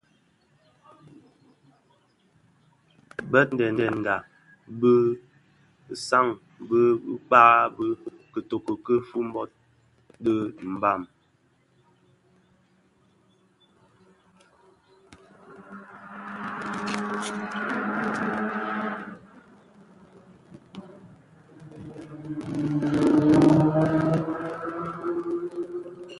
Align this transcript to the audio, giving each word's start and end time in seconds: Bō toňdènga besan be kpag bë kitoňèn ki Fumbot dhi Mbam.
Bō 3.29 3.39
toňdènga 3.49 4.15
besan 4.79 6.25
be 6.67 6.81
kpag 7.03 7.65
bë 7.75 7.85
kitoňèn 8.31 8.83
ki 8.85 8.95
Fumbot 9.07 9.51
dhi 10.23 10.35
Mbam. 10.73 11.01